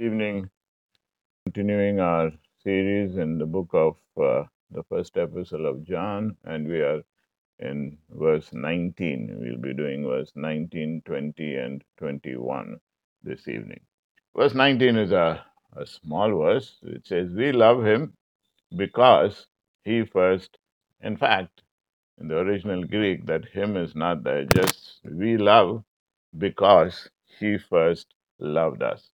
evening, 0.00 0.48
continuing 1.44 2.00
our 2.00 2.30
series 2.64 3.18
in 3.18 3.36
the 3.36 3.44
book 3.44 3.68
of 3.74 3.96
uh, 4.16 4.44
the 4.70 4.82
first 4.88 5.14
epistle 5.18 5.66
of 5.66 5.84
John, 5.84 6.36
and 6.44 6.66
we 6.66 6.80
are 6.80 7.02
in 7.58 7.98
verse 8.08 8.48
19. 8.50 9.36
We'll 9.38 9.58
be 9.58 9.74
doing 9.74 10.06
verse 10.06 10.32
19, 10.34 11.02
20, 11.04 11.54
and 11.56 11.84
21 11.98 12.80
this 13.22 13.46
evening. 13.46 13.80
Verse 14.34 14.54
19 14.54 14.96
is 14.96 15.12
a, 15.12 15.44
a 15.76 15.84
small 15.84 16.34
verse. 16.38 16.78
It 16.82 17.06
says, 17.06 17.30
We 17.34 17.52
love 17.52 17.84
him 17.84 18.14
because 18.74 19.48
he 19.84 20.04
first, 20.06 20.56
in 21.02 21.18
fact, 21.18 21.60
in 22.18 22.28
the 22.28 22.38
original 22.38 22.84
Greek, 22.84 23.26
that 23.26 23.44
him 23.44 23.76
is 23.76 23.94
not 23.94 24.24
there, 24.24 24.46
just 24.46 25.00
we 25.04 25.36
love 25.36 25.84
because 26.38 27.10
he 27.38 27.58
first 27.58 28.14
loved 28.38 28.82
us. 28.82 29.10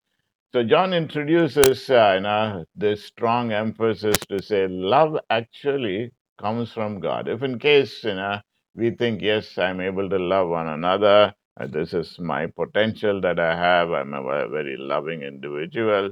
So 0.54 0.63
John 0.63 0.93
introduces 0.93 1.89
uh, 1.91 2.13
you 2.15 2.21
know, 2.21 2.65
this 2.75 3.05
strong 3.05 3.51
emphasis 3.54 4.18
to 4.29 4.42
say 4.42 4.68
love 4.68 5.19
actually 5.29 6.11
comes 6.42 6.73
from 6.73 7.00
God. 7.00 7.28
If 7.28 7.43
in 7.43 7.59
case 7.59 8.04
you 8.04 8.15
know 8.15 8.42
we 8.75 8.92
think 8.92 9.21
yes, 9.21 9.59
I'm 9.59 9.79
able 9.79 10.09
to 10.09 10.18
love 10.19 10.50
one 10.50 10.68
another, 10.68 11.36
uh, 11.59 11.68
this 11.68 11.93
is 11.93 12.19
my 12.19 12.47
potential 12.47 13.21
that 13.21 13.39
I 13.39 13.56
have. 13.56 13.92
I'm 13.92 14.14
a 14.14 14.23
very 14.50 14.75
loving 14.79 15.21
individual. 15.21 16.11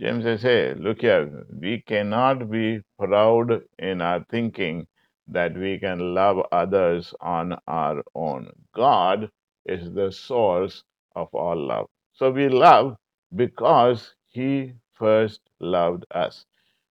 James 0.00 0.24
says, 0.24 0.42
hey, 0.42 0.74
look 0.74 1.02
here, 1.02 1.46
we 1.58 1.82
cannot 1.86 2.50
be 2.50 2.80
proud 2.98 3.62
in 3.78 4.02
our 4.02 4.24
thinking 4.30 4.86
that 5.28 5.56
we 5.56 5.78
can 5.78 6.14
love 6.14 6.38
others 6.52 7.14
on 7.20 7.56
our 7.68 8.02
own. 8.14 8.50
God 8.74 9.30
is 9.66 9.92
the 9.94 10.12
source 10.12 10.84
of 11.16 11.28
all 11.32 11.56
love. 11.68 11.86
So 12.14 12.30
we 12.32 12.48
love 12.50 12.96
because 13.34 14.14
he 14.28 14.74
first 14.94 15.40
loved 15.60 16.06
us. 16.10 16.46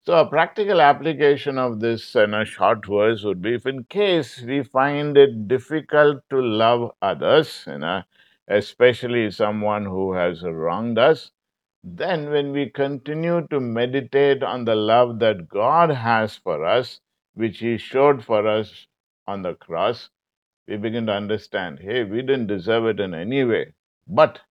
So, 0.06 0.14
a 0.20 0.26
practical 0.28 0.82
application 0.82 1.58
of 1.58 1.80
this 1.82 2.16
in 2.16 2.34
a 2.34 2.46
short 2.46 2.86
verse 2.86 3.24
would 3.24 3.42
be 3.42 3.56
if, 3.56 3.66
in 3.66 3.84
case 3.86 4.42
we 4.42 4.64
find 4.64 5.18
it 5.18 5.48
difficult 5.48 6.24
to 6.30 6.42
love 6.42 6.92
others, 7.02 7.66
you 7.68 7.80
know, 7.80 8.04
especially 8.48 9.32
someone 9.32 9.86
who 9.86 10.14
has 10.14 10.44
wronged 10.44 10.98
us, 10.98 11.32
then 11.84 12.30
when 12.30 12.52
we 12.52 12.70
continue 12.70 13.48
to 13.50 13.60
meditate 13.60 14.44
on 14.44 14.66
the 14.66 14.76
love 14.76 15.20
that 15.20 15.48
God 15.50 15.90
has 15.92 16.36
for 16.36 16.66
us, 16.66 17.00
which 17.36 17.60
He 17.60 17.78
showed 17.78 18.24
for 18.24 18.48
us 18.48 18.88
on 19.28 19.42
the 19.44 19.56
cross, 19.56 20.10
we 20.68 20.78
begin 20.78 21.06
to 21.08 21.14
understand 21.14 21.80
hey, 21.80 22.04
we 22.04 22.22
didn't 22.22 22.48
deserve 22.48 22.86
it 22.86 23.00
in 23.00 23.14
any 23.14 23.44
way, 23.46 23.74
but 24.08 24.42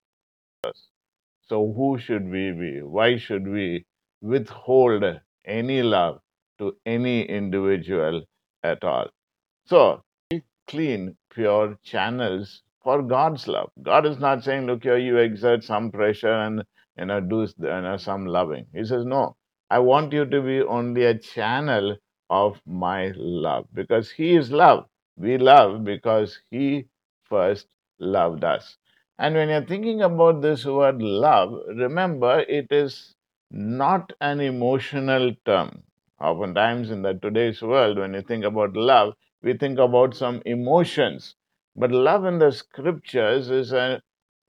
so, 1.53 1.71
who 1.77 1.99
should 1.99 2.31
we 2.31 2.51
be? 2.53 2.81
Why 2.81 3.19
should 3.19 3.47
we 3.47 3.85
withhold 4.23 5.05
any 5.45 5.83
love 5.83 6.23
to 6.59 6.79
any 6.87 7.25
individual 7.25 8.23
at 8.63 8.83
all? 8.83 9.09
So, 9.67 10.03
clean, 10.67 11.19
pure 11.29 11.79
channels 11.83 12.63
for 12.83 13.03
God's 13.03 13.49
love. 13.49 13.71
God 13.83 14.07
is 14.07 14.19
not 14.19 14.43
saying, 14.43 14.65
look 14.65 14.85
here, 14.85 14.97
you 14.97 15.19
exert 15.19 15.63
some 15.63 15.91
pressure 15.91 16.33
and 16.33 16.65
you 16.97 17.05
know 17.05 17.21
do 17.21 17.43
you 17.43 17.69
know, 17.69 17.99
some 17.99 18.25
loving. 18.25 18.65
He 18.73 18.87
says, 18.87 19.05
no, 19.05 19.37
I 19.69 19.81
want 19.81 20.15
you 20.15 20.25
to 20.25 20.41
be 20.41 20.63
only 20.63 21.05
a 21.05 21.19
channel 21.19 21.99
of 22.31 22.63
my 22.65 23.13
love 23.15 23.67
because 23.75 24.11
He 24.11 24.37
is 24.37 24.51
love. 24.51 24.87
We 25.19 25.37
love 25.37 25.85
because 25.85 26.41
He 26.51 26.87
first 27.25 27.67
loved 27.99 28.43
us. 28.43 28.79
And 29.19 29.35
when 29.35 29.49
you're 29.49 29.65
thinking 29.65 30.03
about 30.03 30.43
this 30.43 30.67
word 30.67 31.01
love, 31.01 31.59
remember 31.69 32.41
it 32.41 32.71
is 32.71 33.15
not 33.51 34.13
an 34.21 34.39
emotional 34.41 35.35
term. 35.47 35.85
Oftentimes 36.21 36.91
in 36.91 37.01
the 37.01 37.15
today's 37.15 37.63
world, 37.63 37.97
when 37.99 38.13
you 38.13 38.21
think 38.21 38.45
about 38.45 38.77
love, 38.77 39.15
we 39.43 39.57
think 39.57 39.79
about 39.79 40.15
some 40.15 40.43
emotions. 40.45 41.37
But 41.75 41.91
love 41.91 42.27
in 42.27 42.39
the 42.39 42.53
scriptures 42.53 43.49
is 43.49 43.73
a, 43.73 44.03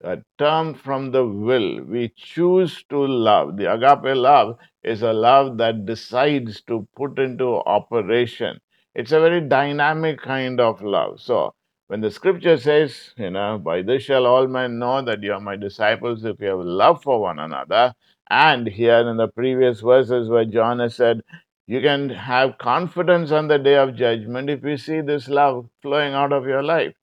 a 0.04 0.18
term 0.38 0.74
from 0.74 1.12
the 1.12 1.26
will. 1.26 1.82
We 1.84 2.10
choose 2.10 2.84
to 2.90 2.98
love. 3.08 3.56
The 3.56 3.72
agape 3.74 4.16
love 4.18 4.58
is 4.84 5.02
a 5.04 5.14
love 5.14 5.58
that 5.60 5.86
decides 5.86 6.62
to 6.64 6.86
put 6.98 7.18
into 7.18 7.56
operation. 7.66 8.60
It's 8.94 9.14
a 9.14 9.22
very 9.22 9.40
dynamic 9.40 10.20
kind 10.22 10.60
of 10.60 10.82
love. 10.82 11.22
So, 11.22 11.54
when 11.88 12.02
the 12.02 12.12
scripture 12.12 12.58
says, 12.58 13.14
you 13.18 13.30
know, 13.30 13.58
by 13.58 13.82
this 13.82 14.04
shall 14.04 14.26
all 14.26 14.48
men 14.48 14.80
know 14.80 15.02
that 15.02 15.22
you 15.24 15.34
are 15.34 15.40
my 15.40 15.56
disciples 15.56 16.26
if 16.26 16.40
you 16.40 16.48
have 16.48 16.60
love 16.60 17.04
for 17.04 17.20
one 17.22 17.40
another, 17.40 17.94
and 18.30 18.68
here 18.68 19.08
in 19.08 19.18
the 19.18 19.28
previous 19.28 19.82
verses 19.82 20.30
where 20.30 20.46
John 20.46 20.80
has 20.80 20.96
said, 20.96 21.22
you 21.68 21.82
can 21.82 22.10
have 22.10 22.58
confidence 22.58 23.32
on 23.32 23.48
the 23.48 23.58
day 23.58 23.76
of 23.76 23.96
judgment 23.96 24.50
if 24.50 24.64
you 24.64 24.78
see 24.78 25.02
this 25.02 25.28
love 25.28 25.70
flowing 25.82 26.14
out 26.14 26.34
of 26.34 26.46
your 26.46 26.64
life. 26.64 26.94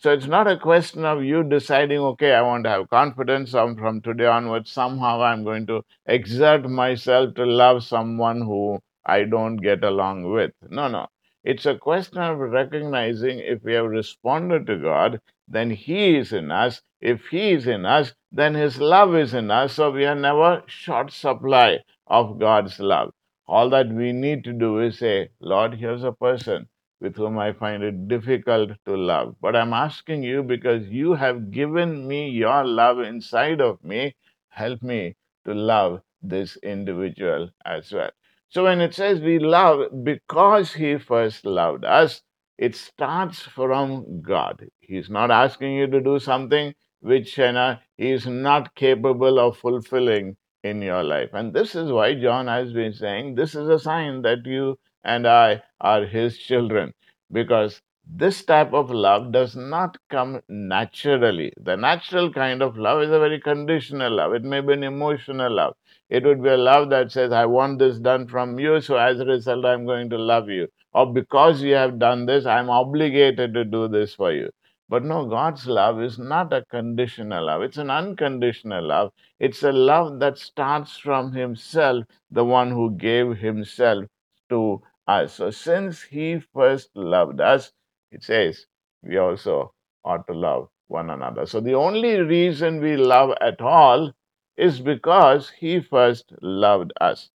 So 0.00 0.12
it's 0.12 0.26
not 0.26 0.46
a 0.46 0.56
question 0.56 1.04
of 1.04 1.24
you 1.24 1.42
deciding, 1.42 1.98
okay, 1.98 2.32
I 2.32 2.42
want 2.42 2.64
to 2.64 2.70
have 2.70 2.88
confidence 2.88 3.52
um, 3.54 3.76
from 3.76 4.00
today 4.00 4.26
onwards. 4.26 4.70
Somehow 4.70 5.22
I'm 5.22 5.42
going 5.44 5.66
to 5.66 5.82
exert 6.06 6.68
myself 6.70 7.34
to 7.34 7.44
love 7.44 7.82
someone 7.84 8.40
who 8.40 8.78
I 9.04 9.24
don't 9.24 9.56
get 9.56 9.82
along 9.82 10.30
with. 10.30 10.52
No, 10.68 10.86
no. 10.88 11.08
It's 11.42 11.66
a 11.66 11.76
question 11.76 12.18
of 12.18 12.38
recognizing 12.38 13.40
if 13.40 13.64
we 13.64 13.74
have 13.74 13.86
responded 13.86 14.66
to 14.66 14.76
God, 14.78 15.20
then 15.48 15.70
He 15.70 16.16
is 16.16 16.32
in 16.32 16.50
us. 16.50 16.80
If 17.00 17.26
He 17.26 17.52
is 17.52 17.66
in 17.66 17.84
us, 17.86 18.14
then 18.30 18.54
His 18.54 18.80
love 18.80 19.14
is 19.16 19.34
in 19.34 19.50
us. 19.50 19.72
So 19.74 19.90
we 19.90 20.04
are 20.06 20.14
never 20.14 20.62
short 20.66 21.10
supply 21.12 21.80
of 22.06 22.38
God's 22.38 22.78
love. 22.78 23.12
All 23.46 23.68
that 23.70 23.88
we 23.88 24.12
need 24.12 24.44
to 24.44 24.52
do 24.52 24.78
is 24.78 24.98
say, 24.98 25.30
Lord, 25.40 25.74
here's 25.74 26.04
a 26.04 26.12
person 26.12 26.68
with 27.00 27.16
whom 27.16 27.38
I 27.38 27.52
find 27.52 27.82
it 27.82 28.08
difficult 28.08 28.70
to 28.86 28.96
love. 28.96 29.36
But 29.40 29.56
I'm 29.56 29.72
asking 29.72 30.22
you 30.22 30.42
because 30.42 30.88
you 30.88 31.14
have 31.14 31.50
given 31.50 32.06
me 32.06 32.28
your 32.30 32.64
love 32.64 33.00
inside 33.00 33.60
of 33.60 33.82
me. 33.82 34.14
Help 34.50 34.82
me 34.82 35.16
to 35.46 35.54
love 35.54 36.02
this 36.22 36.56
individual 36.58 37.50
as 37.64 37.92
well. 37.92 38.10
So 38.50 38.64
when 38.64 38.82
it 38.82 38.92
says 38.94 39.20
we 39.22 39.38
love 39.38 40.04
because 40.04 40.74
he 40.74 40.98
first 40.98 41.46
loved 41.46 41.84
us, 41.86 42.22
it 42.58 42.74
starts 42.76 43.40
from 43.40 44.20
God. 44.20 44.68
He's 44.80 45.08
not 45.08 45.30
asking 45.30 45.72
you 45.74 45.86
to 45.86 46.00
do 46.00 46.18
something 46.18 46.74
which 47.00 47.38
you 47.38 47.52
know, 47.52 47.78
he 47.96 48.10
is 48.10 48.26
not 48.26 48.74
capable 48.74 49.38
of 49.38 49.56
fulfilling 49.56 50.36
in 50.62 50.82
your 50.82 51.02
life. 51.04 51.30
And 51.32 51.54
this 51.54 51.74
is 51.74 51.90
why 51.90 52.14
John 52.20 52.48
has 52.48 52.72
been 52.72 52.92
saying 52.92 53.34
this 53.34 53.54
is 53.54 53.68
a 53.68 53.78
sign 53.78 54.20
that 54.22 54.44
you 54.44 54.78
and 55.04 55.26
I 55.26 55.62
are 55.80 56.04
his 56.04 56.36
children 56.38 56.92
because 57.32 57.80
this 58.10 58.44
type 58.44 58.72
of 58.72 58.90
love 58.90 59.32
does 59.32 59.54
not 59.54 59.96
come 60.08 60.40
naturally. 60.48 61.52
The 61.60 61.76
natural 61.76 62.32
kind 62.32 62.62
of 62.62 62.76
love 62.76 63.02
is 63.02 63.10
a 63.10 63.18
very 63.18 63.40
conditional 63.40 64.12
love. 64.16 64.34
It 64.34 64.44
may 64.44 64.60
be 64.60 64.72
an 64.72 64.82
emotional 64.82 65.54
love. 65.54 65.74
It 66.08 66.24
would 66.24 66.42
be 66.42 66.48
a 66.48 66.56
love 66.56 66.90
that 66.90 67.12
says, 67.12 67.32
I 67.32 67.44
want 67.46 67.78
this 67.78 67.98
done 67.98 68.26
from 68.26 68.58
you, 68.58 68.80
so 68.80 68.96
as 68.96 69.20
a 69.20 69.26
result, 69.26 69.64
I'm 69.66 69.84
going 69.84 70.10
to 70.10 70.18
love 70.18 70.48
you. 70.48 70.68
Or 70.94 71.12
because 71.12 71.62
you 71.62 71.74
have 71.74 71.98
done 71.98 72.26
this, 72.26 72.46
I'm 72.46 72.70
obligated 72.70 73.54
to 73.54 73.64
do 73.64 73.88
this 73.88 74.14
for 74.14 74.32
you. 74.32 74.50
But 74.88 75.04
no, 75.04 75.26
God's 75.26 75.66
love 75.66 76.00
is 76.00 76.18
not 76.18 76.52
a 76.52 76.64
conditional 76.64 77.44
love, 77.46 77.60
it's 77.62 77.76
an 77.76 77.90
unconditional 77.90 78.84
love. 78.86 79.12
It's 79.38 79.62
a 79.62 79.70
love 79.72 80.18
that 80.20 80.38
starts 80.38 80.96
from 80.96 81.32
Himself, 81.32 82.04
the 82.30 82.44
one 82.44 82.70
who 82.70 82.96
gave 82.96 83.36
Himself 83.36 84.06
to 84.48 84.82
us. 85.06 85.34
So, 85.34 85.50
since 85.50 86.02
He 86.02 86.40
first 86.40 86.88
loved 86.96 87.40
us, 87.40 87.70
it 88.10 88.22
says 88.24 88.66
we 89.02 89.16
also 89.18 89.72
ought 90.04 90.26
to 90.26 90.34
love 90.34 90.68
one 90.88 91.10
another. 91.10 91.46
So, 91.46 91.60
the 91.60 91.74
only 91.74 92.16
reason 92.20 92.80
we 92.80 92.96
love 92.96 93.32
at 93.40 93.60
all 93.60 94.12
is 94.56 94.80
because 94.80 95.50
He 95.50 95.80
first 95.80 96.32
loved 96.42 96.92
us. 97.00 97.30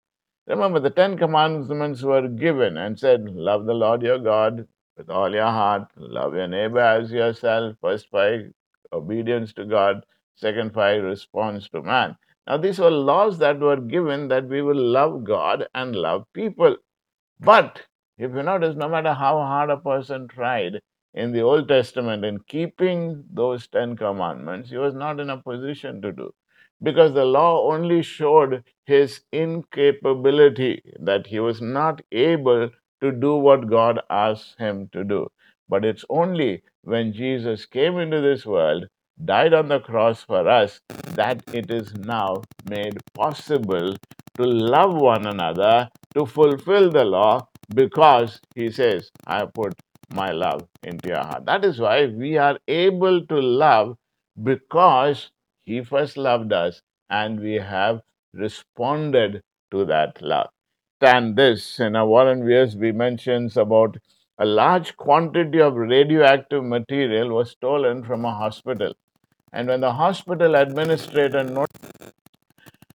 Remember, 0.47 0.81
the 0.81 0.91
Ten 0.91 1.17
Commandments 1.19 2.03
were 2.03 2.29
given 2.29 2.77
and 2.77 2.99
said, 2.99 3.25
Love 3.29 3.65
the 3.67 3.75
Lord 3.75 4.03
your 4.03 4.19
God 4.19 4.67
with 4.97 5.09
all 5.11 5.33
your 5.33 5.47
heart, 5.47 5.89
love 5.97 6.35
your 6.35 6.49
neighbor 6.49 6.81
as 6.81 7.11
yourself. 7.13 7.77
First 7.81 8.09
five, 8.11 8.53
obedience 8.93 9.53
to 9.55 9.65
God. 9.65 10.05
Second 10.37 10.75
five, 10.75 11.03
response 11.03 11.69
to 11.71 11.83
man. 11.83 12.17
Now, 12.47 12.57
these 12.59 12.79
were 12.79 12.91
laws 12.91 13.39
that 13.39 13.61
were 13.61 13.81
given 13.81 14.29
that 14.29 14.49
we 14.49 14.63
will 14.63 14.77
love 14.77 15.25
God 15.25 15.67
and 15.75 15.95
love 15.97 16.27
people. 16.35 16.77
But 17.41 17.83
if 18.19 18.33
you 18.35 18.43
notice, 18.43 18.77
no 18.77 18.89
matter 18.89 19.13
how 19.15 19.39
hard 19.39 19.71
a 19.71 19.77
person 19.77 20.29
tried 20.29 20.81
in 21.15 21.33
the 21.33 21.43
Old 21.43 21.69
Testament 21.69 22.25
in 22.25 22.39
keeping 22.41 23.25
those 23.33 23.67
Ten 23.67 23.97
Commandments, 23.97 24.71
he 24.71 24.77
was 24.77 24.95
not 24.95 25.21
in 25.21 25.31
a 25.31 25.43
position 25.43 26.01
to 26.03 26.13
do. 26.13 26.33
Because 26.83 27.13
the 27.13 27.25
law 27.25 27.73
only 27.73 28.03
showed 28.03 28.65
his 28.87 29.21
incapability, 29.33 30.83
that 30.99 31.27
he 31.27 31.39
was 31.39 31.61
not 31.61 32.01
able 32.11 32.71
to 33.01 33.13
do 33.13 33.37
what 33.37 33.69
God 33.69 34.01
asked 34.11 34.59
him 34.59 34.89
to 34.93 35.05
do. 35.05 35.29
But 35.69 35.85
it's 35.85 36.05
only 36.11 36.63
when 36.83 37.13
Jesus 37.13 37.67
came 37.67 37.99
into 37.99 38.21
this 38.21 38.45
world 38.45 38.87
died 39.25 39.55
on 39.55 39.69
the 39.69 39.81
cross 39.81 40.23
for 40.23 40.49
us, 40.49 40.81
that 41.15 41.43
it 41.53 41.71
is 41.71 41.95
now 41.95 42.43
made 42.69 42.99
possible 43.15 43.95
to 44.35 44.43
love 44.43 44.95
one 44.95 45.27
another, 45.27 45.89
to 46.15 46.27
fulfill 46.27 46.91
the 46.91 47.05
law, 47.05 47.47
because 47.75 48.41
he 48.55 48.71
says, 48.71 49.11
I 49.27 49.45
put 49.47 49.75
my 50.11 50.31
love 50.31 50.69
into 50.83 51.09
your 51.09 51.19
heart. 51.25 51.47
That 51.47 51.65
is 51.65 51.79
why 51.81 52.07
we 52.07 52.37
are 52.39 52.59
able 52.69 53.27
to 53.27 53.41
love 53.41 53.97
because 54.43 55.31
he 55.63 55.83
first 55.83 56.17
loved 56.17 56.53
us 56.53 56.83
and 57.11 57.41
we 57.41 57.55
have 57.55 58.03
responded 58.35 59.43
to 59.71 59.85
that 59.87 60.21
love. 60.23 60.51
And 61.03 61.37
this, 61.37 61.81
in 61.81 61.97
a 61.97 62.07
Warren 62.07 62.43
Wiersbe 62.45 62.95
mentions 62.95 63.57
about 63.57 63.97
a 64.39 64.47
large 64.47 64.97
quantity 64.97 65.61
of 65.61 65.75
radioactive 65.75 66.65
material 66.65 67.29
was 67.31 67.51
stolen 67.51 68.05
from 68.05 68.25
a 68.25 68.33
hospital. 68.35 68.95
And 69.53 69.69
when 69.69 69.81
the 69.81 69.93
hospital 69.93 70.55
administrator 70.57 71.45
noticed 71.45 72.13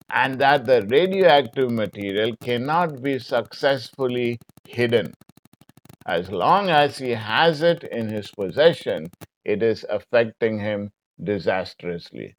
and 0.09 0.39
that 0.39 0.65
the 0.65 0.81
radioactive 0.87 1.71
material 1.71 2.35
cannot 2.37 3.01
be 3.01 3.19
successfully 3.19 4.39
hidden. 4.67 5.13
As 6.05 6.29
long 6.29 6.69
as 6.69 6.97
he 6.97 7.11
has 7.11 7.61
it 7.61 7.83
in 7.83 8.09
his 8.09 8.29
possession, 8.31 9.09
it 9.43 9.63
is 9.63 9.85
affecting 9.89 10.59
him 10.59 10.91
disastrously. 11.23 12.35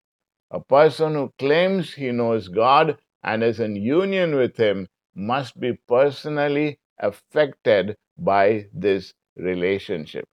A 0.51 0.61
person 0.61 1.15
who 1.15 1.33
claims 1.39 1.95
he 1.95 2.13
knows 2.13 2.49
God 2.49 2.99
and 3.23 3.43
is 3.43 3.59
in 3.59 3.75
union 3.75 4.37
with 4.37 4.57
him 4.57 4.87
must 5.15 5.59
be 5.59 5.73
personally 5.89 6.79
affected 6.99 7.97
by 8.17 8.67
this 8.73 9.13
relationship. 9.37 10.25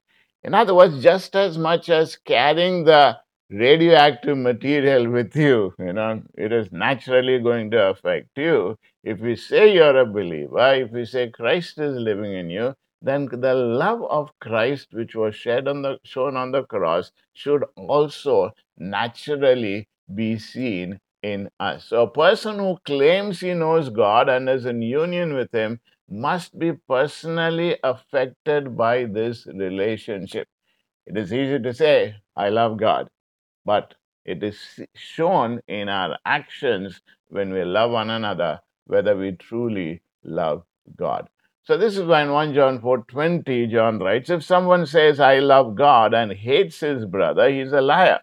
In 0.44 0.54
other 0.54 0.76
words, 0.76 1.02
just 1.02 1.36
as 1.36 1.58
much 1.58 1.90
as 1.90 2.18
carrying 2.18 2.84
the 2.84 3.18
radioactive 3.54 4.36
material 4.36 5.08
with 5.10 5.36
you, 5.36 5.74
you 5.78 5.94
know, 5.94 6.22
it 6.36 6.52
is 6.52 6.72
naturally 6.72 7.40
going 7.40 7.70
to 7.70 7.90
affect 7.90 8.30
you. 8.36 8.76
If 9.04 9.20
we 9.20 9.36
say 9.36 9.74
you're 9.74 10.00
a 10.00 10.06
believer, 10.06 10.74
if 10.74 10.92
we 10.92 11.06
say 11.06 11.30
Christ 11.30 11.78
is 11.78 11.96
living 11.96 12.34
in 12.34 12.50
you, 12.50 12.74
then 13.02 13.28
the 13.32 13.54
love 13.54 14.02
of 14.10 14.32
Christ, 14.40 14.88
which 14.92 15.14
was 15.16 15.36
shed 15.36 15.68
on 15.68 15.84
the 15.84 16.00
shown 16.04 16.36
on 16.36 16.52
the 16.52 16.64
cross, 16.64 17.12
should 17.34 17.64
also 17.76 18.52
naturally 18.78 19.88
be 20.16 20.40
seen 20.40 21.00
in 21.22 21.50
us. 21.60 21.86
So 21.86 22.04
a 22.04 22.12
person 22.12 22.58
who 22.58 22.78
claims 22.86 23.42
he 23.42 23.54
knows 23.54 23.90
God 23.90 24.30
and 24.30 24.50
is 24.50 24.66
in 24.66 24.82
union 24.82 25.34
with 25.36 25.54
him 25.54 25.80
must 26.10 26.58
be 26.58 26.74
personally 26.88 27.78
affected 27.84 28.76
by 28.76 29.06
this 29.06 29.46
relationship. 29.46 30.48
It 31.06 31.18
is 31.18 31.32
easy 31.34 31.60
to 31.60 31.74
say, 31.74 32.16
I 32.36 32.50
love 32.50 32.78
God 32.78 33.10
but 33.66 33.96
it 34.26 34.44
is 34.44 34.80
shown 34.96 35.62
in 35.68 35.90
our 35.90 36.18
actions 36.26 37.02
when 37.28 37.52
we 37.52 37.64
love 37.64 37.92
one 37.92 38.10
another 38.10 38.62
whether 38.86 39.16
we 39.16 39.32
truly 39.32 40.02
love 40.24 40.64
God. 40.98 41.30
So 41.64 41.78
this 41.78 41.98
is 41.98 42.04
why 42.04 42.22
in 42.24 42.32
1 42.32 42.54
John 42.54 42.80
4:20 42.80 43.72
John 43.72 44.00
writes 44.00 44.30
if 44.30 44.44
someone 44.44 44.86
says 44.86 45.20
I 45.20 45.40
love 45.40 45.76
God 45.76 46.14
and 46.14 46.34
hates 46.34 46.82
his 46.82 47.06
brother 47.06 47.50
he's 47.50 47.72
a 47.72 47.82
liar 47.82 48.20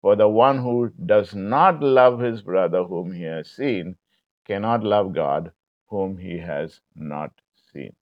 for 0.00 0.14
the 0.14 0.28
one 0.28 0.58
who 0.58 0.90
does 1.04 1.34
not 1.34 1.82
love 1.82 2.20
his 2.20 2.42
brother 2.42 2.84
whom 2.84 3.12
he 3.12 3.24
has 3.24 3.50
seen 3.50 3.96
cannot 4.44 4.84
love 4.84 5.12
God 5.12 5.50
whom 5.88 6.16
he 6.18 6.38
has 6.38 6.80
not 6.94 7.32
seen. 7.72 7.92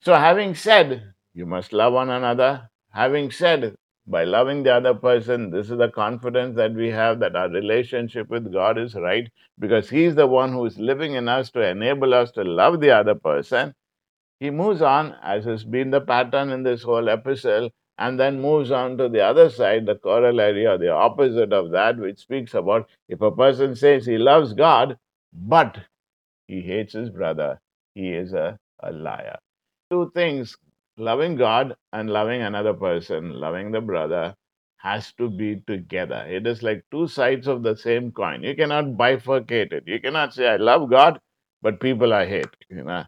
So 0.00 0.14
having 0.14 0.54
said 0.54 1.12
you 1.34 1.44
must 1.44 1.74
love 1.74 1.92
one 1.92 2.08
another 2.10 2.70
having 2.90 3.30
said 3.30 3.74
by 4.06 4.24
loving 4.24 4.62
the 4.62 4.74
other 4.74 4.94
person, 4.94 5.50
this 5.50 5.70
is 5.70 5.78
the 5.78 5.88
confidence 5.88 6.56
that 6.56 6.74
we 6.74 6.90
have 6.90 7.20
that 7.20 7.36
our 7.36 7.48
relationship 7.48 8.28
with 8.28 8.52
God 8.52 8.78
is 8.78 8.94
right 8.94 9.30
because 9.58 9.88
He's 9.90 10.14
the 10.14 10.26
one 10.26 10.52
who 10.52 10.64
is 10.66 10.78
living 10.78 11.14
in 11.14 11.28
us 11.28 11.50
to 11.52 11.60
enable 11.60 12.12
us 12.14 12.30
to 12.32 12.42
love 12.42 12.80
the 12.80 12.90
other 12.90 13.14
person. 13.14 13.74
He 14.40 14.50
moves 14.50 14.82
on, 14.82 15.14
as 15.22 15.44
has 15.44 15.64
been 15.64 15.90
the 15.90 16.00
pattern 16.00 16.50
in 16.50 16.64
this 16.64 16.82
whole 16.82 17.08
epistle, 17.08 17.70
and 17.98 18.18
then 18.18 18.40
moves 18.40 18.72
on 18.72 18.98
to 18.98 19.08
the 19.08 19.20
other 19.20 19.48
side, 19.48 19.86
the 19.86 19.94
corollary 19.94 20.66
or 20.66 20.78
the 20.78 20.88
opposite 20.90 21.52
of 21.52 21.70
that, 21.70 21.96
which 21.98 22.18
speaks 22.18 22.54
about 22.54 22.88
if 23.08 23.20
a 23.20 23.30
person 23.30 23.76
says 23.76 24.04
he 24.04 24.18
loves 24.18 24.52
God, 24.52 24.98
but 25.32 25.78
he 26.48 26.60
hates 26.60 26.94
his 26.94 27.10
brother, 27.10 27.60
he 27.94 28.08
is 28.12 28.32
a, 28.32 28.58
a 28.80 28.92
liar. 28.92 29.38
Two 29.90 30.10
things 30.14 30.56
loving 30.96 31.36
God 31.36 31.76
and 31.92 32.10
loving 32.10 32.42
another 32.42 32.74
person, 32.74 33.32
loving 33.32 33.72
the 33.72 33.80
brother, 33.80 34.34
has 34.76 35.12
to 35.12 35.30
be 35.30 35.62
together. 35.66 36.26
It 36.28 36.46
is 36.46 36.62
like 36.62 36.84
two 36.90 37.06
sides 37.06 37.46
of 37.46 37.62
the 37.62 37.76
same 37.76 38.10
coin. 38.12 38.42
You 38.42 38.56
cannot 38.56 38.96
bifurcate 38.96 39.72
it. 39.72 39.84
You 39.86 40.00
cannot 40.00 40.34
say, 40.34 40.48
I 40.48 40.56
love 40.56 40.90
God, 40.90 41.20
but 41.62 41.80
people 41.80 42.12
I 42.12 42.26
hate. 42.26 42.48
You 42.68 42.84
know? 42.84 43.04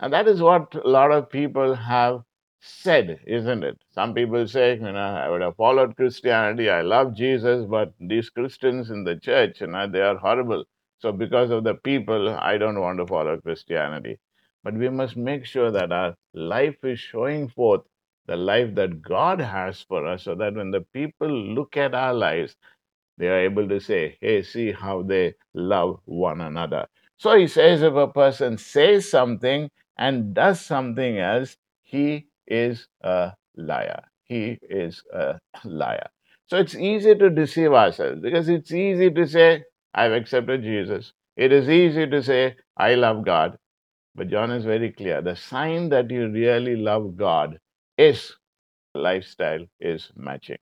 And 0.00 0.12
that 0.12 0.26
is 0.26 0.40
what 0.40 0.74
a 0.74 0.88
lot 0.88 1.12
of 1.12 1.30
people 1.30 1.74
have 1.74 2.22
said, 2.60 3.20
isn't 3.26 3.62
it? 3.62 3.78
Some 3.92 4.14
people 4.14 4.46
say, 4.48 4.74
you 4.74 4.80
know, 4.80 4.96
I 4.96 5.28
would 5.28 5.42
have 5.42 5.56
followed 5.56 5.96
Christianity. 5.96 6.70
I 6.70 6.82
love 6.82 7.14
Jesus, 7.14 7.64
but 7.64 7.92
these 8.00 8.30
Christians 8.30 8.90
in 8.90 9.04
the 9.04 9.16
church, 9.16 9.60
you 9.60 9.68
know, 9.68 9.86
they 9.88 10.00
are 10.00 10.16
horrible. 10.16 10.64
So 10.98 11.12
because 11.12 11.50
of 11.50 11.62
the 11.62 11.74
people, 11.74 12.30
I 12.30 12.58
don't 12.58 12.80
want 12.80 12.98
to 12.98 13.06
follow 13.06 13.40
Christianity. 13.40 14.18
But 14.64 14.74
we 14.74 14.88
must 14.88 15.16
make 15.16 15.44
sure 15.46 15.70
that 15.70 15.92
our 15.92 16.14
life 16.34 16.76
is 16.84 17.00
showing 17.00 17.48
forth 17.48 17.82
the 18.26 18.36
life 18.36 18.74
that 18.74 19.02
God 19.02 19.40
has 19.40 19.82
for 19.82 20.06
us 20.06 20.24
so 20.24 20.34
that 20.34 20.54
when 20.54 20.70
the 20.70 20.82
people 20.92 21.28
look 21.30 21.76
at 21.76 21.94
our 21.94 22.12
lives, 22.12 22.54
they 23.16 23.28
are 23.28 23.40
able 23.40 23.68
to 23.68 23.80
say, 23.80 24.16
hey, 24.20 24.42
see 24.42 24.72
how 24.72 25.02
they 25.02 25.34
love 25.54 26.00
one 26.04 26.40
another. 26.40 26.86
So 27.18 27.36
he 27.36 27.48
says 27.48 27.82
if 27.82 27.94
a 27.94 28.08
person 28.08 28.58
says 28.58 29.10
something 29.10 29.70
and 29.96 30.34
does 30.34 30.60
something 30.60 31.18
else, 31.18 31.56
he 31.82 32.26
is 32.46 32.86
a 33.02 33.32
liar. 33.56 34.02
He 34.24 34.58
is 34.62 35.02
a 35.12 35.38
liar. 35.64 36.08
So 36.46 36.58
it's 36.58 36.74
easy 36.74 37.14
to 37.14 37.30
deceive 37.30 37.72
ourselves 37.72 38.20
because 38.20 38.48
it's 38.48 38.72
easy 38.72 39.10
to 39.10 39.26
say, 39.26 39.64
I've 39.94 40.12
accepted 40.12 40.62
Jesus. 40.62 41.12
It 41.36 41.52
is 41.52 41.68
easy 41.68 42.06
to 42.06 42.22
say, 42.22 42.56
I 42.76 42.94
love 42.94 43.24
God. 43.24 43.58
But 44.18 44.30
John 44.30 44.50
is 44.50 44.64
very 44.64 44.90
clear. 44.90 45.22
The 45.22 45.36
sign 45.36 45.90
that 45.90 46.10
you 46.10 46.28
really 46.28 46.74
love 46.74 47.16
God 47.16 47.60
is 47.96 48.34
lifestyle 48.92 49.64
is 49.78 50.10
matching. 50.16 50.58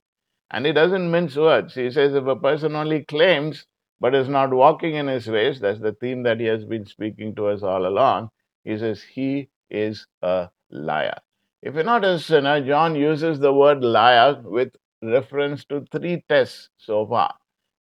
And 0.51 0.63
he 0.63 0.73
doesn't 0.73 1.09
mince 1.09 1.35
words. 1.35 1.73
He 1.73 1.89
says 1.89 2.13
if 2.13 2.27
a 2.27 2.35
person 2.35 2.75
only 2.75 3.03
claims 3.05 3.65
but 3.99 4.13
is 4.13 4.29
not 4.29 4.53
walking 4.53 4.93
in 4.93 5.07
his 5.07 5.27
ways, 5.27 5.59
that's 5.59 5.79
the 5.79 5.93
theme 5.93 6.21
that 6.21 6.39
he 6.39 6.45
has 6.45 6.65
been 6.65 6.85
speaking 6.85 7.33
to 7.33 7.47
us 7.47 7.63
all 7.63 7.87
along. 7.87 8.29
He 8.63 8.77
says 8.77 9.01
he 9.01 9.49
is 9.71 10.05
a 10.21 10.49
liar. 10.69 11.17
If 11.63 11.73
you're 11.73 11.83
not 11.83 12.05
a 12.05 12.19
sinner, 12.19 12.63
John 12.63 12.93
uses 12.93 13.39
the 13.39 13.51
word 13.51 13.83
liar 13.83 14.39
with 14.43 14.69
reference 15.01 15.65
to 15.65 15.83
three 15.91 16.23
tests 16.29 16.69
so 16.77 17.07
far. 17.07 17.33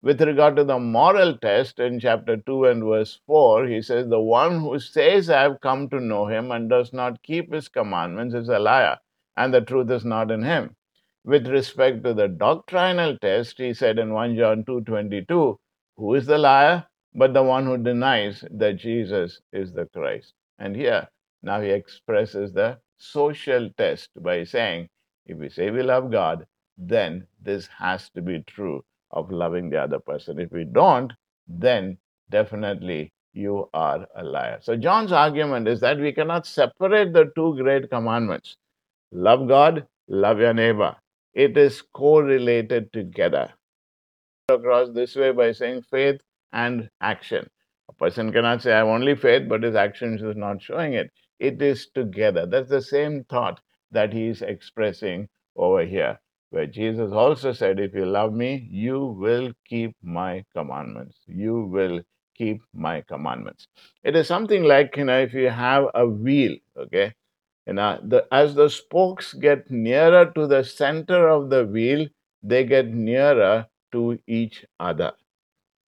With 0.07 0.21
regard 0.21 0.55
to 0.55 0.63
the 0.63 0.79
moral 0.79 1.37
test 1.37 1.81
in 1.81 1.99
chapter 1.99 2.37
2 2.37 2.67
and 2.67 2.85
verse 2.85 3.19
4, 3.27 3.67
he 3.67 3.83
says, 3.83 4.07
The 4.07 4.21
one 4.21 4.61
who 4.61 4.79
says, 4.79 5.29
I 5.29 5.43
have 5.43 5.61
come 5.61 5.89
to 5.89 5.99
know 5.99 6.27
him 6.27 6.53
and 6.53 6.71
does 6.71 6.93
not 6.93 7.25
keep 7.25 7.53
his 7.53 7.67
commandments 7.67 8.33
is 8.33 8.49
a 8.49 8.61
liar, 8.61 9.01
and 9.37 9.53
the 9.53 9.63
truth 9.63 9.91
is 9.91 10.05
not 10.05 10.31
in 10.31 10.45
him. 10.45 10.77
With 11.25 11.49
respect 11.49 12.05
to 12.05 12.15
the 12.15 12.29
doctrinal 12.29 13.19
test, 13.19 13.59
he 13.59 13.75
said 13.75 13.99
in 13.99 14.13
1 14.13 14.37
John 14.37 14.63
2:22, 14.63 15.59
Who 15.97 16.15
is 16.15 16.27
the 16.27 16.39
liar? 16.39 16.87
But 17.13 17.35
the 17.35 17.43
one 17.43 17.67
who 17.67 17.77
denies 17.77 18.45
that 18.49 18.77
Jesus 18.77 19.41
is 19.53 19.73
the 19.73 19.87
Christ. 19.87 20.35
And 20.61 20.77
here, 20.77 21.09
now 21.43 21.61
he 21.61 21.71
expresses 21.71 22.53
the 22.53 22.79
social 22.97 23.71
test 23.71 24.11
by 24.23 24.45
saying, 24.45 24.89
if 25.27 25.37
we 25.37 25.49
say 25.49 25.73
we 25.73 25.83
love 25.83 26.13
God, 26.13 26.47
then 26.79 27.27
this 27.43 27.67
has 27.67 28.09
to 28.11 28.23
be 28.23 28.45
true 28.45 28.85
of 29.11 29.31
loving 29.31 29.71
the 29.71 29.79
other 29.79 29.99
person. 29.99 30.39
If 30.39 30.53
we 30.53 30.65
don't, 30.65 31.13
then 31.49 31.99
definitely 32.31 33.13
you 33.33 33.69
are 33.75 34.07
a 34.17 34.25
liar. 34.25 34.59
So, 34.63 34.77
John's 34.77 35.13
argument 35.13 35.69
is 35.69 35.81
that 35.81 35.99
we 35.99 36.13
cannot 36.13 36.47
separate 36.47 37.13
the 37.13 37.31
two 37.37 37.57
great 37.57 37.91
commandments 37.91 38.57
love 39.13 39.49
God, 39.49 39.87
love 40.09 40.41
your 40.41 40.55
neighbor. 40.55 40.97
It 41.35 41.57
is 41.57 41.83
correlated 41.83 42.93
together. 42.93 43.53
Across 44.49 44.91
this 44.93 45.17
way 45.17 45.33
by 45.33 45.53
saying 45.53 45.83
faith 45.91 46.21
and 46.53 46.89
action. 47.01 47.49
A 47.89 47.93
person 47.93 48.33
cannot 48.33 48.63
say, 48.63 48.73
I 48.73 48.79
have 48.79 48.87
only 48.87 49.15
faith, 49.15 49.49
but 49.49 49.63
his 49.63 49.75
actions 49.75 50.23
is 50.23 50.37
not 50.37 50.63
showing 50.63 50.95
it. 50.95 51.11
It 51.39 51.61
is 51.61 51.89
together. 51.95 52.47
That's 52.47 52.71
the 52.71 52.83
same 52.83 53.25
thought 53.25 53.61
that 53.91 54.13
he 54.13 54.29
is 54.29 54.43
expressing 54.43 55.29
over 55.57 55.85
here 55.85 56.19
where 56.51 56.67
Jesus 56.67 57.13
also 57.13 57.53
said, 57.53 57.81
If 57.81 57.95
you 57.95 58.07
love 58.07 58.33
me, 58.33 58.69
you 58.71 59.17
will 59.19 59.53
keep 59.67 59.97
my 60.03 60.45
commandments. 60.55 61.19
You 61.27 61.65
will 61.65 62.03
keep 62.37 62.63
my 62.75 63.03
commandments. 63.03 63.67
It 64.05 64.17
is 64.17 64.29
something 64.29 64.65
like, 64.65 64.97
you 64.97 65.05
know, 65.05 65.21
if 65.21 65.35
you 65.35 65.51
have 65.51 65.87
a 65.95 66.07
wheel, 66.07 66.57
okay, 66.77 67.15
you 67.67 67.75
know, 67.75 67.99
the, 68.03 68.27
as 68.31 68.55
the 68.55 68.69
spokes 68.69 69.35
get 69.35 69.71
nearer 69.71 70.31
to 70.35 70.47
the 70.47 70.63
center 70.63 71.29
of 71.29 71.51
the 71.51 71.65
wheel, 71.67 72.07
they 72.43 72.65
get 72.65 72.89
nearer 72.89 73.67
to 73.93 74.19
each 74.27 74.65
other. 74.79 75.13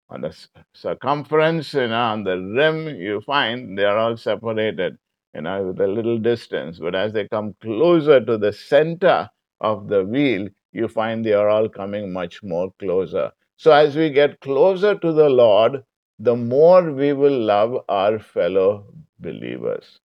On 0.08 0.20
the 0.20 0.34
circumference, 0.72 1.74
you 1.74 1.88
know, 1.88 1.94
on 1.94 2.24
the 2.24 2.38
rim, 2.38 2.88
you 2.96 3.20
find 3.22 3.76
they 3.76 3.84
are 3.84 3.98
all 3.98 4.16
separated, 4.16 4.96
you 5.34 5.42
know, 5.42 5.66
with 5.66 5.80
a 5.80 5.86
little 5.86 6.18
distance. 6.18 6.78
But 6.78 6.94
as 6.94 7.12
they 7.12 7.26
come 7.28 7.54
closer 7.60 8.24
to 8.24 8.38
the 8.38 8.52
center 8.52 9.28
of 9.60 9.88
the 9.88 10.04
wheel, 10.04 10.48
you 10.72 10.88
find 10.88 11.24
they 11.24 11.32
are 11.32 11.48
all 11.48 11.68
coming 11.68 12.12
much 12.12 12.42
more 12.42 12.70
closer. 12.78 13.32
So 13.56 13.72
as 13.72 13.96
we 13.96 14.10
get 14.10 14.40
closer 14.40 14.94
to 14.98 15.12
the 15.12 15.28
Lord, 15.30 15.84
the 16.18 16.36
more 16.36 16.92
we 16.92 17.12
will 17.12 17.38
love 17.38 17.84
our 17.88 18.18
fellow 18.18 18.92
believers. 19.18 20.00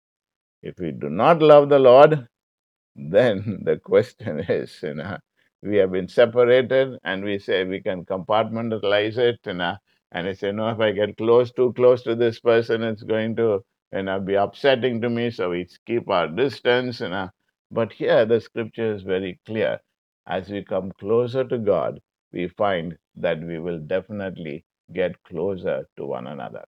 If 0.62 0.78
we 0.80 0.90
do 0.92 1.08
not 1.10 1.40
love 1.42 1.68
the 1.68 1.78
Lord, 1.78 2.26
then 2.96 3.60
the 3.64 3.78
question 3.78 4.40
is, 4.48 4.78
you 4.82 4.94
know, 4.94 5.18
we 5.62 5.76
have 5.76 5.92
been 5.92 6.08
separated 6.08 6.98
and 7.04 7.24
we 7.24 7.38
say 7.38 7.64
we 7.64 7.80
can 7.80 8.04
compartmentalize 8.04 9.16
it, 9.18 9.40
you 9.46 9.54
know, 9.54 9.76
and 10.12 10.28
I 10.28 10.32
say, 10.34 10.52
no, 10.52 10.68
if 10.70 10.80
I 10.80 10.92
get 10.92 11.16
close, 11.16 11.52
too 11.52 11.72
close 11.74 12.02
to 12.04 12.14
this 12.14 12.40
person, 12.40 12.82
it's 12.82 13.02
going 13.02 13.36
to, 13.36 13.64
you 13.92 14.02
know, 14.02 14.20
be 14.20 14.34
upsetting 14.34 15.00
to 15.02 15.08
me. 15.10 15.30
So 15.30 15.50
we 15.50 15.66
keep 15.86 16.08
our 16.10 16.28
distance, 16.28 17.00
you 17.00 17.08
know. 17.10 17.30
But 17.72 17.94
here 17.94 18.26
the 18.26 18.40
scripture 18.40 18.94
is 18.94 19.02
very 19.02 19.40
clear. 19.46 19.80
As 20.26 20.50
we 20.50 20.62
come 20.62 20.92
closer 21.00 21.42
to 21.44 21.58
God, 21.58 22.00
we 22.30 22.48
find 22.48 22.98
that 23.16 23.42
we 23.42 23.58
will 23.58 23.78
definitely 23.78 24.64
get 24.92 25.22
closer 25.24 25.88
to 25.96 26.04
one 26.04 26.26
another. 26.26 26.64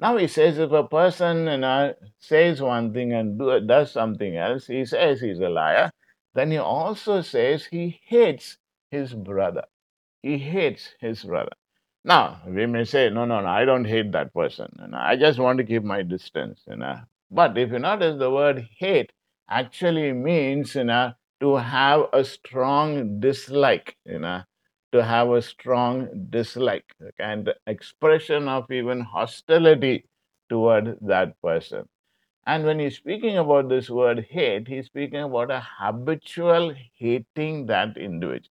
Now 0.00 0.16
he 0.16 0.26
says 0.26 0.58
if 0.58 0.72
a 0.72 0.82
person 0.82 1.46
you 1.46 1.58
know, 1.58 1.94
says 2.18 2.60
one 2.60 2.92
thing 2.92 3.12
and 3.12 3.38
do, 3.38 3.60
does 3.60 3.92
something 3.92 4.36
else, 4.36 4.66
he 4.66 4.84
says 4.84 5.20
he's 5.20 5.38
a 5.38 5.48
liar. 5.48 5.92
Then 6.34 6.50
he 6.50 6.58
also 6.58 7.20
says 7.20 7.66
he 7.66 8.00
hates 8.04 8.58
his 8.90 9.14
brother. 9.14 9.64
He 10.22 10.38
hates 10.38 10.94
his 11.00 11.22
brother. 11.22 11.52
Now 12.04 12.40
we 12.46 12.66
may 12.66 12.84
say, 12.84 13.10
no, 13.10 13.24
no, 13.24 13.40
no, 13.40 13.48
I 13.48 13.64
don't 13.64 13.84
hate 13.84 14.10
that 14.12 14.34
person. 14.34 14.68
You 14.80 14.88
know, 14.88 14.98
I 14.98 15.16
just 15.16 15.38
want 15.38 15.58
to 15.58 15.64
keep 15.64 15.84
my 15.84 16.02
distance. 16.02 16.62
You 16.66 16.76
know. 16.76 17.00
But 17.30 17.56
if 17.58 17.70
you 17.70 17.78
notice, 17.78 18.18
the 18.18 18.30
word 18.30 18.68
hate 18.76 19.12
actually 19.48 20.12
means, 20.12 20.74
you 20.74 20.84
know, 20.84 21.12
to 21.40 21.56
have 21.56 22.06
a 22.12 22.24
strong 22.24 23.20
dislike. 23.20 23.96
You 24.04 24.18
know, 24.20 24.42
to 24.92 25.04
have 25.04 25.30
a 25.30 25.42
strong 25.42 26.28
dislike 26.30 26.94
and 27.18 27.52
expression 27.66 28.48
of 28.48 28.70
even 28.70 29.00
hostility 29.00 30.06
toward 30.48 30.98
that 31.02 31.40
person. 31.42 31.88
And 32.46 32.64
when 32.64 32.80
he's 32.80 32.96
speaking 32.96 33.38
about 33.38 33.68
this 33.68 33.88
word 33.90 34.26
hate, 34.30 34.66
he's 34.66 34.86
speaking 34.86 35.22
about 35.22 35.52
a 35.52 35.60
habitual 35.78 36.74
hating 36.96 37.66
that 37.66 37.96
individual. 37.96 38.50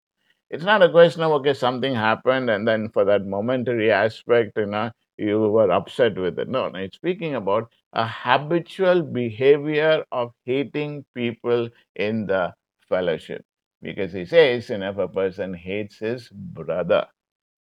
It's 0.50 0.63
not 0.66 0.84
a 0.84 0.89
question 0.92 1.24
of, 1.24 1.32
okay, 1.34 1.54
something 1.54 1.96
happened 1.96 2.50
and 2.50 2.68
then 2.68 2.89
for 2.89 3.06
that 3.06 3.25
momentary 3.25 3.92
aspect, 3.92 4.54
you 4.58 4.68
know, 4.68 4.92
you 5.18 5.40
were 5.40 5.72
upset 5.72 6.18
with 6.18 6.40
it. 6.40 6.50
No, 6.50 6.70
no, 6.70 6.80
it's 6.80 6.96
speaking 6.98 7.36
about 7.36 7.72
a 7.94 8.08
habitual 8.08 9.02
behavior 9.02 10.04
of 10.12 10.34
hating 10.46 11.06
people 11.16 11.70
in 11.96 12.28
the 12.28 12.54
fellowship. 12.90 13.44
Because 13.82 14.14
he 14.14 14.26
says, 14.26 14.70
know, 14.70 14.90
if 14.90 14.98
a 14.98 15.08
person 15.08 15.54
hates 15.54 16.00
his 16.00 16.30
brother, 16.30 17.08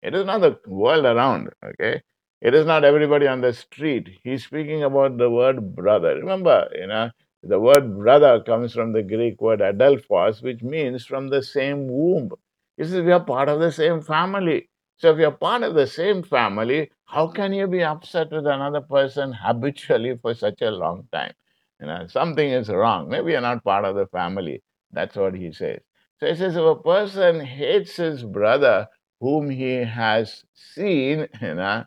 it 0.02 0.14
is 0.14 0.26
not 0.26 0.40
the 0.40 0.58
world 0.66 1.04
around, 1.04 1.50
okay? 1.64 2.02
It 2.40 2.54
is 2.54 2.66
not 2.66 2.84
everybody 2.84 3.26
on 3.26 3.40
the 3.40 3.52
street. 3.52 4.08
He's 4.22 4.44
speaking 4.44 4.82
about 4.84 5.16
the 5.18 5.30
word 5.30 5.74
brother. 5.74 6.16
Remember, 6.16 6.68
you 6.74 6.86
know, 6.86 7.10
the 7.42 7.58
word 7.60 7.96
brother 7.98 8.42
comes 8.42 8.74
from 8.74 8.92
the 8.92 9.02
Greek 9.02 9.40
word 9.40 9.60
adelphos, 9.60 10.42
which 10.42 10.62
means 10.62 11.04
from 11.06 11.28
the 11.28 11.42
same 11.42 11.88
womb. 11.88 12.30
He 12.76 12.84
says 12.84 13.02
we 13.04 13.12
are 13.12 13.24
part 13.24 13.48
of 13.48 13.60
the 13.60 13.72
same 13.72 14.02
family. 14.02 14.68
So 14.96 15.12
if 15.12 15.18
you're 15.18 15.30
part 15.32 15.62
of 15.62 15.74
the 15.74 15.86
same 15.86 16.22
family, 16.22 16.90
how 17.04 17.28
can 17.28 17.52
you 17.52 17.66
be 17.66 17.82
upset 17.82 18.30
with 18.30 18.46
another 18.46 18.80
person 18.80 19.32
habitually 19.44 20.16
for 20.20 20.34
such 20.34 20.62
a 20.62 20.70
long 20.70 21.08
time? 21.12 21.32
You 21.80 21.86
know, 21.86 22.06
something 22.06 22.48
is 22.48 22.68
wrong. 22.68 23.08
Maybe 23.08 23.32
you're 23.32 23.40
not 23.40 23.64
part 23.64 23.84
of 23.84 23.96
the 23.96 24.06
family. 24.06 24.62
That's 24.92 25.16
what 25.16 25.34
he 25.34 25.52
says. 25.52 25.80
So 26.20 26.26
he 26.28 26.36
says 26.36 26.56
if 26.56 26.62
a 26.62 26.76
person 26.76 27.40
hates 27.40 27.96
his 27.96 28.22
brother 28.22 28.88
whom 29.20 29.50
he 29.50 29.76
has 29.84 30.44
seen, 30.54 31.28
you 31.40 31.54
know, 31.54 31.84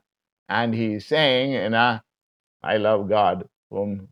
and 0.50 0.74
he's 0.74 1.06
saying, 1.08 1.52
you 1.52 1.70
know, 1.70 2.00
I 2.64 2.78
love 2.78 3.10
God 3.10 3.48
whom 3.70 4.10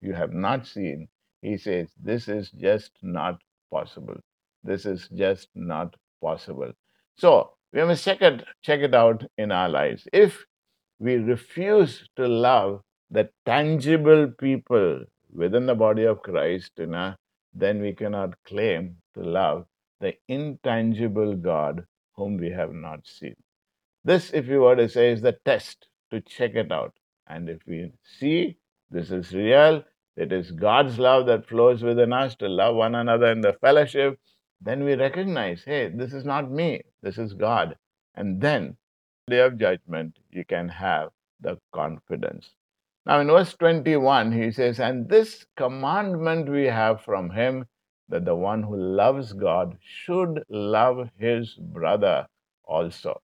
you 0.00 0.14
have 0.14 0.32
not 0.32 0.66
seen. 0.66 1.08
He 1.42 1.58
says, 1.58 1.88
this 2.02 2.28
is 2.28 2.50
just 2.50 2.92
not 3.02 3.40
possible. 3.70 4.16
This 4.62 4.86
is 4.86 5.08
just 5.08 5.48
not 5.54 5.94
possible. 6.22 6.72
So 7.16 7.55
we 7.72 7.84
must 7.84 8.04
check 8.04 8.22
it, 8.22 8.44
check 8.62 8.80
it 8.80 8.94
out 8.94 9.24
in 9.36 9.52
our 9.52 9.68
lives. 9.68 10.06
If 10.12 10.44
we 10.98 11.16
refuse 11.16 12.08
to 12.16 12.26
love 12.26 12.80
the 13.10 13.28
tangible 13.44 14.28
people 14.38 15.04
within 15.32 15.66
the 15.66 15.74
body 15.74 16.04
of 16.04 16.22
Christ, 16.22 16.72
you 16.78 16.86
know, 16.86 17.14
then 17.54 17.80
we 17.80 17.92
cannot 17.92 18.34
claim 18.44 18.96
to 19.14 19.22
love 19.22 19.66
the 20.00 20.14
intangible 20.28 21.36
God 21.36 21.84
whom 22.14 22.36
we 22.36 22.50
have 22.50 22.72
not 22.72 23.06
seen. 23.06 23.36
This, 24.04 24.30
if 24.32 24.46
you 24.46 24.60
were 24.60 24.76
to 24.76 24.88
say, 24.88 25.12
is 25.12 25.20
the 25.20 25.36
test 25.44 25.88
to 26.10 26.20
check 26.20 26.54
it 26.54 26.70
out. 26.70 26.94
And 27.26 27.48
if 27.48 27.58
we 27.66 27.92
see 28.18 28.56
this 28.90 29.10
is 29.10 29.32
real, 29.32 29.82
it 30.16 30.32
is 30.32 30.50
God's 30.50 30.98
love 30.98 31.26
that 31.26 31.48
flows 31.48 31.82
within 31.82 32.12
us 32.12 32.36
to 32.36 32.48
love 32.48 32.76
one 32.76 32.94
another 32.94 33.26
in 33.26 33.40
the 33.40 33.54
fellowship, 33.54 34.18
then 34.60 34.84
we 34.84 34.94
recognize, 34.94 35.62
hey, 35.64 35.88
this 35.88 36.12
is 36.12 36.24
not 36.24 36.50
me, 36.50 36.82
this 37.06 37.18
is 37.18 37.34
God. 37.34 37.76
And 38.16 38.40
then, 38.40 38.76
day 39.28 39.38
of 39.38 39.58
judgment, 39.58 40.18
you 40.32 40.44
can 40.44 40.68
have 40.68 41.10
the 41.40 41.56
confidence. 41.72 42.50
Now, 43.06 43.20
in 43.20 43.28
verse 43.28 43.54
21, 43.54 44.32
he 44.32 44.50
says, 44.50 44.80
And 44.80 45.08
this 45.08 45.46
commandment 45.56 46.48
we 46.48 46.64
have 46.64 47.02
from 47.02 47.30
him 47.30 47.66
that 48.08 48.24
the 48.24 48.34
one 48.34 48.64
who 48.64 48.76
loves 48.76 49.32
God 49.32 49.78
should 49.80 50.42
love 50.48 51.08
his 51.16 51.54
brother 51.54 52.26
also. 52.64 53.20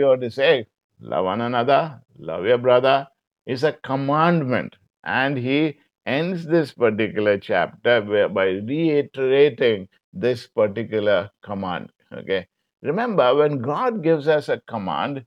You 0.00 0.06
ought 0.06 0.20
to 0.22 0.30
say, 0.30 0.66
love 1.00 1.26
one 1.26 1.42
another, 1.42 2.00
love 2.18 2.44
your 2.44 2.58
brother, 2.58 3.06
is 3.46 3.62
a 3.62 3.72
commandment. 3.72 4.74
And 5.04 5.36
he 5.36 5.78
ends 6.06 6.44
this 6.44 6.72
particular 6.72 7.38
chapter 7.38 8.00
by 8.00 8.26
by 8.26 8.46
reiterating 8.46 9.88
this 10.12 10.48
particular 10.48 11.30
command. 11.44 11.90
Okay. 12.12 12.46
Remember, 12.82 13.34
when 13.34 13.58
God 13.58 14.02
gives 14.02 14.26
us 14.26 14.48
a 14.48 14.60
command, 14.68 15.24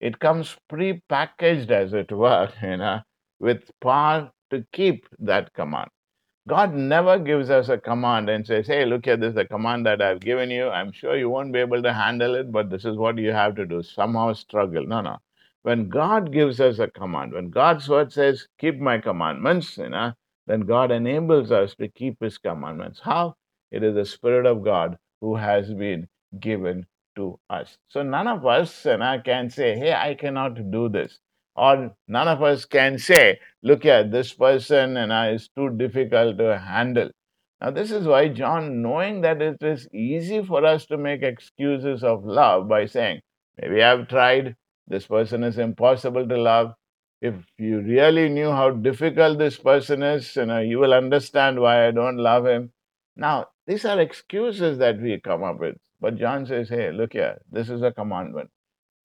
it 0.00 0.20
comes 0.20 0.56
pre-packaged, 0.68 1.70
as 1.70 1.92
it 1.92 2.12
were, 2.12 2.50
you 2.62 2.76
know, 2.76 3.00
with 3.40 3.70
power 3.80 4.30
to 4.50 4.64
keep 4.72 5.08
that 5.18 5.52
command. 5.54 5.88
God 6.46 6.74
never 6.74 7.18
gives 7.18 7.48
us 7.48 7.70
a 7.70 7.78
command 7.78 8.28
and 8.28 8.46
says, 8.46 8.66
Hey, 8.66 8.84
look 8.84 9.06
here, 9.06 9.16
this 9.16 9.30
is 9.30 9.34
the 9.34 9.46
command 9.46 9.86
that 9.86 10.02
I've 10.02 10.20
given 10.20 10.50
you. 10.50 10.68
I'm 10.68 10.92
sure 10.92 11.16
you 11.16 11.30
won't 11.30 11.52
be 11.54 11.58
able 11.60 11.82
to 11.82 11.92
handle 11.92 12.34
it, 12.34 12.52
but 12.52 12.68
this 12.68 12.84
is 12.84 12.96
what 12.96 13.16
you 13.16 13.32
have 13.32 13.56
to 13.56 13.64
do. 13.64 13.82
Somehow 13.82 14.34
struggle. 14.34 14.86
No, 14.86 15.00
no. 15.00 15.16
When 15.62 15.88
God 15.88 16.32
gives 16.32 16.60
us 16.60 16.78
a 16.78 16.88
command, 16.88 17.32
when 17.32 17.48
God's 17.48 17.88
word 17.88 18.12
says, 18.12 18.46
Keep 18.58 18.78
my 18.78 18.98
commandments, 18.98 19.78
you 19.78 19.88
know, 19.88 20.12
then 20.46 20.60
God 20.60 20.90
enables 20.90 21.50
us 21.50 21.74
to 21.76 21.88
keep 21.88 22.20
his 22.20 22.36
commandments. 22.36 23.00
How? 23.02 23.36
It 23.72 23.82
is 23.82 23.94
the 23.94 24.04
Spirit 24.04 24.44
of 24.44 24.62
God 24.62 24.98
who 25.22 25.36
has 25.36 25.72
been 25.72 26.08
given 26.40 26.86
to 27.16 27.38
us. 27.50 27.78
So 27.88 28.02
none 28.02 28.26
of 28.26 28.44
us 28.46 28.84
know, 28.84 29.20
can 29.24 29.50
say, 29.50 29.76
Hey, 29.76 29.92
I 29.92 30.14
cannot 30.14 30.70
do 30.70 30.88
this. 30.88 31.18
Or 31.56 31.94
none 32.08 32.28
of 32.28 32.42
us 32.42 32.64
can 32.64 32.98
say, 32.98 33.38
look 33.62 33.86
at 33.86 34.10
this 34.10 34.32
person 34.32 34.96
and 34.96 35.12
I 35.12 35.30
is 35.30 35.48
too 35.56 35.70
difficult 35.70 36.38
to 36.38 36.58
handle. 36.58 37.10
Now, 37.60 37.70
this 37.70 37.92
is 37.92 38.06
why 38.06 38.28
John, 38.28 38.82
knowing 38.82 39.20
that 39.22 39.40
it 39.40 39.62
is 39.62 39.88
easy 39.92 40.44
for 40.44 40.64
us 40.66 40.86
to 40.86 40.96
make 40.98 41.22
excuses 41.22 42.02
of 42.02 42.24
love 42.24 42.68
by 42.68 42.86
saying, 42.86 43.20
maybe 43.60 43.82
I've 43.82 44.08
tried, 44.08 44.56
this 44.88 45.06
person 45.06 45.44
is 45.44 45.58
impossible 45.58 46.28
to 46.28 46.36
love. 46.36 46.74
If 47.22 47.34
you 47.56 47.80
really 47.80 48.28
knew 48.28 48.50
how 48.50 48.70
difficult 48.70 49.38
this 49.38 49.56
person 49.56 50.02
is, 50.02 50.34
you 50.36 50.46
know, 50.46 50.60
you 50.60 50.78
will 50.78 50.92
understand 50.92 51.60
why 51.60 51.86
I 51.86 51.90
don't 51.92 52.18
love 52.18 52.46
him. 52.46 52.72
Now, 53.16 53.46
these 53.66 53.84
are 53.84 54.00
excuses 54.00 54.78
that 54.78 55.00
we 55.00 55.20
come 55.20 55.42
up 55.44 55.60
with. 55.60 55.76
But 56.00 56.16
John 56.16 56.46
says, 56.46 56.68
hey, 56.68 56.92
look 56.92 57.14
here, 57.14 57.38
this 57.50 57.70
is 57.70 57.82
a 57.82 57.92
commandment 57.92 58.50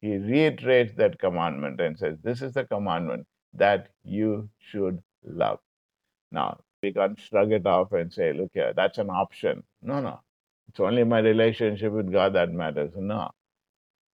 he 0.03 0.17
reiterates 0.17 0.93
that 0.95 1.17
commandment 1.17 1.79
and 1.79 1.97
says, 1.97 2.17
This 2.21 2.41
is 2.41 2.51
the 2.53 2.65
commandment 2.65 3.25
that 3.53 3.87
you 4.03 4.49
should 4.59 5.01
love. 5.23 5.59
Now, 6.29 6.59
we 6.81 6.91
can't 6.91 7.17
shrug 7.17 7.53
it 7.53 7.65
off 7.65 7.93
and 7.93 8.11
say, 8.11 8.33
Look 8.33 8.51
here, 8.53 8.73
that's 8.75 8.97
an 8.97 9.09
option. 9.09 9.63
No, 9.81 10.01
no. 10.01 10.19
It's 10.67 10.81
only 10.81 11.05
my 11.05 11.19
relationship 11.19 11.93
with 11.93 12.11
God 12.11 12.33
that 12.33 12.51
matters. 12.51 12.91
No. 12.97 13.31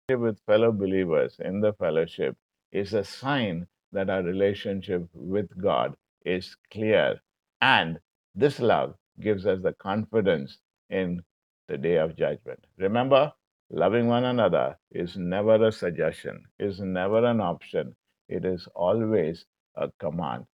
With 0.10 0.39
fellow 0.46 0.72
believers 0.72 1.38
in 1.39 1.60
the 1.60 1.74
fellowship 1.74 2.38
is 2.72 2.93
a 2.93 3.03
sign 3.03 3.65
that 3.91 4.12
our 4.12 4.22
relationship 4.22 5.08
with 5.15 5.50
God 5.60 5.96
is 6.24 6.55
clear. 6.72 7.19
And 7.62 7.98
this 8.36 8.60
love 8.60 8.93
gives 9.22 9.46
us 9.46 9.62
the 9.62 9.74
confidence 9.74 10.58
in 10.90 11.22
the 11.68 11.78
day 11.78 11.98
of 11.98 12.16
judgment. 12.16 12.66
Remember, 12.78 13.32
Loving 13.72 14.08
one 14.08 14.26
another 14.26 14.80
is 14.90 15.16
never 15.16 15.64
a 15.68 15.72
suggestion, 15.72 16.44
is 16.58 16.80
never 16.80 17.24
an 17.24 17.40
option. 17.40 17.96
It 18.28 18.44
is 18.44 18.68
always 18.74 19.46
a 19.76 19.92
command. 20.00 20.48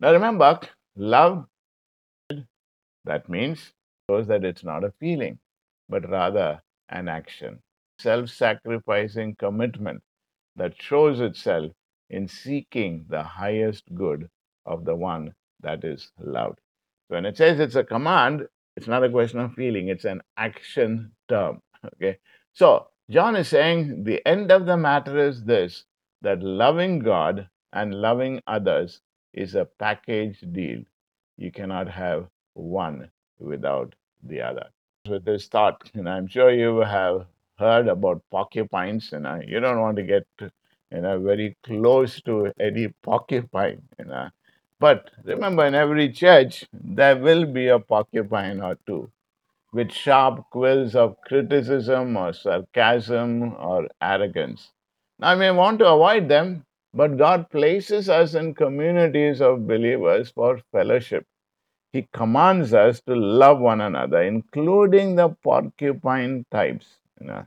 Now 0.00 0.12
remember, 0.12 0.58
love, 0.96 1.46
that 3.04 3.28
means, 3.28 3.72
shows 4.10 4.26
that 4.26 4.44
it's 4.44 4.64
not 4.64 4.82
a 4.82 4.90
feeling, 4.98 5.38
but 5.88 6.10
rather 6.10 6.60
an 6.88 7.06
action. 7.08 7.62
Self 8.00 8.30
sacrificing 8.30 9.36
commitment 9.36 10.02
that 10.56 10.82
shows 10.82 11.20
itself 11.20 11.72
in 12.10 12.26
seeking 12.26 13.06
the 13.08 13.22
highest 13.22 13.84
good 13.94 14.28
of 14.64 14.84
the 14.84 14.96
one 14.96 15.34
that 15.60 15.84
is 15.84 16.10
loved. 16.18 16.58
When 17.08 17.24
it 17.24 17.36
says 17.36 17.60
it's 17.60 17.76
a 17.76 17.84
command, 17.84 18.48
it's 18.76 18.88
not 18.88 19.04
a 19.04 19.10
question 19.10 19.40
of 19.40 19.54
feeling, 19.54 19.88
it's 19.88 20.04
an 20.04 20.22
action 20.36 21.12
term. 21.28 21.62
Okay. 21.94 22.18
So 22.52 22.88
John 23.10 23.36
is 23.36 23.48
saying 23.48 24.02
the 24.04 24.26
end 24.26 24.50
of 24.50 24.66
the 24.66 24.76
matter 24.76 25.18
is 25.18 25.44
this 25.44 25.84
that 26.22 26.42
loving 26.42 26.98
God 26.98 27.48
and 27.72 27.94
loving 27.94 28.40
others 28.46 29.00
is 29.32 29.54
a 29.54 29.66
package 29.78 30.40
deal. 30.52 30.82
You 31.36 31.52
cannot 31.52 31.88
have 31.88 32.26
one 32.54 33.10
without 33.38 33.94
the 34.22 34.40
other. 34.40 34.70
With 35.08 35.24
this 35.24 35.46
thought, 35.46 35.90
and 35.94 36.08
I'm 36.08 36.26
sure 36.26 36.50
you 36.50 36.78
have 36.78 37.26
heard 37.58 37.86
about 37.86 38.24
porcupines, 38.30 39.12
and 39.12 39.28
I, 39.28 39.42
you 39.46 39.60
don't 39.60 39.80
want 39.80 39.96
to 39.98 40.02
get 40.02 40.26
you 40.40 41.00
know 41.02 41.20
very 41.20 41.56
close 41.62 42.20
to 42.22 42.52
any 42.58 42.88
porcupine, 43.02 43.82
you 43.98 44.06
know. 44.06 44.30
But 44.78 45.10
remember, 45.24 45.64
in 45.64 45.74
every 45.74 46.10
church 46.12 46.66
there 46.72 47.16
will 47.16 47.46
be 47.46 47.68
a 47.68 47.78
porcupine 47.78 48.60
or 48.60 48.76
two 48.86 49.10
with 49.72 49.92
sharp 49.92 50.48
quills 50.50 50.94
of 50.94 51.20
criticism 51.22 52.16
or 52.16 52.32
sarcasm 52.32 53.54
or 53.54 53.88
arrogance. 54.00 54.72
Now, 55.18 55.28
I 55.28 55.34
may 55.34 55.50
want 55.50 55.78
to 55.80 55.88
avoid 55.88 56.28
them, 56.28 56.64
but 56.94 57.16
God 57.16 57.50
places 57.50 58.08
us 58.08 58.34
in 58.34 58.54
communities 58.54 59.40
of 59.40 59.66
believers 59.66 60.30
for 60.30 60.60
fellowship. 60.72 61.26
He 61.92 62.08
commands 62.12 62.74
us 62.74 63.00
to 63.02 63.14
love 63.14 63.58
one 63.58 63.80
another, 63.80 64.22
including 64.22 65.16
the 65.16 65.30
porcupine 65.42 66.44
types. 66.50 66.86
You 67.20 67.28
know, 67.28 67.46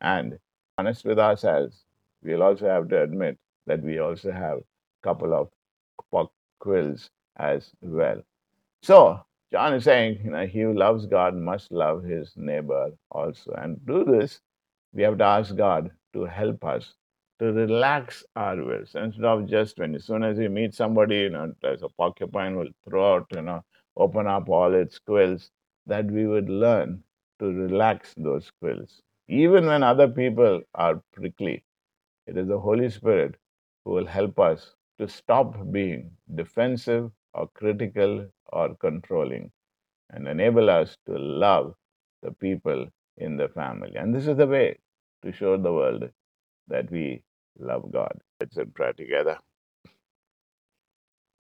and 0.00 0.38
honest 0.76 1.04
with 1.04 1.18
ourselves, 1.18 1.84
we'll 2.22 2.42
also 2.42 2.66
have 2.66 2.88
to 2.90 3.02
admit 3.02 3.38
that 3.66 3.82
we 3.82 3.98
also 3.98 4.32
have 4.32 4.58
a 4.58 5.02
couple 5.02 5.34
of 5.34 5.48
quills 6.58 7.10
as 7.36 7.70
well. 7.80 8.22
So 8.82 9.20
John 9.50 9.74
is 9.74 9.84
saying, 9.84 10.20
you 10.24 10.30
know, 10.30 10.46
he 10.46 10.60
who 10.60 10.74
loves 10.74 11.06
God 11.06 11.34
must 11.34 11.72
love 11.72 12.04
his 12.04 12.32
neighbor 12.36 12.90
also. 13.10 13.52
And 13.52 13.78
to 13.86 14.04
do 14.04 14.18
this, 14.18 14.40
we 14.92 15.02
have 15.02 15.18
to 15.18 15.24
ask 15.24 15.56
God 15.56 15.90
to 16.12 16.24
help 16.24 16.64
us 16.64 16.94
to 17.38 17.52
relax 17.52 18.24
our 18.36 18.56
wills 18.56 18.94
instead 18.94 19.24
of 19.24 19.46
just 19.46 19.78
when 19.78 19.94
as 19.94 20.04
soon 20.04 20.24
as 20.24 20.36
we 20.38 20.48
meet 20.48 20.74
somebody, 20.74 21.16
you 21.18 21.30
know, 21.30 21.52
there's 21.62 21.82
a 21.82 21.88
porcupine 21.88 22.56
will 22.56 22.70
throw 22.88 23.14
out, 23.14 23.26
you 23.34 23.42
know, 23.42 23.62
open 23.96 24.26
up 24.26 24.48
all 24.48 24.74
its 24.74 24.98
quills, 24.98 25.50
that 25.86 26.06
we 26.10 26.26
would 26.26 26.48
learn 26.48 27.02
to 27.38 27.46
relax 27.46 28.14
those 28.16 28.50
quills. 28.60 29.02
Even 29.28 29.66
when 29.66 29.82
other 29.82 30.08
people 30.08 30.60
are 30.74 31.02
prickly, 31.12 31.64
it 32.26 32.36
is 32.36 32.48
the 32.48 32.58
Holy 32.58 32.90
Spirit 32.90 33.36
who 33.84 33.92
will 33.92 34.06
help 34.06 34.38
us 34.38 34.74
to 34.98 35.08
stop 35.08 35.56
being 35.72 36.10
defensive 36.34 37.10
or 37.34 37.48
critical 37.54 38.26
or 38.46 38.74
controlling 38.76 39.50
and 40.10 40.28
enable 40.28 40.70
us 40.70 40.96
to 41.06 41.18
love 41.18 41.74
the 42.22 42.32
people 42.32 42.86
in 43.18 43.36
the 43.36 43.48
family. 43.48 43.94
And 43.96 44.14
this 44.14 44.26
is 44.26 44.36
the 44.36 44.46
way 44.46 44.78
to 45.24 45.32
show 45.32 45.56
the 45.56 45.72
world 45.72 46.10
that 46.68 46.90
we 46.90 47.22
love 47.58 47.90
God. 47.92 48.20
Let's 48.40 48.58
pray 48.74 48.92
together. 48.92 49.38